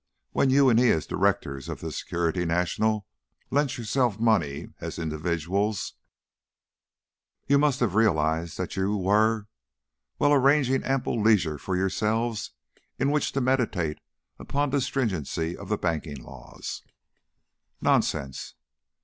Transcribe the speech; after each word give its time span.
When 0.31 0.49
you 0.49 0.67
and 0.67 0.79
he, 0.79 0.89
as 0.89 1.05
directors 1.05 1.69
of 1.69 1.79
the 1.79 1.91
Security 1.91 2.43
National, 2.43 3.05
lent 3.51 3.77
yourselves 3.77 4.17
money, 4.17 4.69
as 4.79 4.97
individuals, 4.97 5.93
you 7.45 7.59
must 7.59 7.79
have 7.81 7.93
realized 7.93 8.57
that 8.57 8.75
you 8.75 8.97
were 8.97 9.45
well, 10.17 10.33
arranging 10.33 10.81
ample 10.83 11.21
leisure 11.21 11.59
for 11.59 11.77
yourselves 11.77 12.49
in 12.97 13.11
which 13.11 13.31
to 13.33 13.41
meditate 13.41 13.99
upon 14.39 14.71
the 14.71 14.81
stringency 14.81 15.55
of 15.55 15.69
the 15.69 15.77
banking 15.77 16.23
laws" 16.23 16.81
"Nonsense! 17.79 18.55